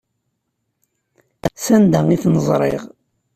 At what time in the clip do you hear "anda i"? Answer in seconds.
1.75-2.17